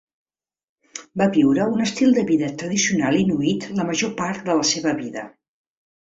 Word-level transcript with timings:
Va 1.21 1.25
viure 1.33 1.67
un 1.73 1.83
estil 1.83 2.15
de 2.15 2.23
vida 2.29 2.49
tradicional 2.61 3.17
Inuit 3.19 3.67
la 3.81 3.85
major 3.91 4.11
part 4.23 4.41
de 4.49 4.55
la 4.61 4.65
seva 4.71 4.95
vida. 5.03 5.27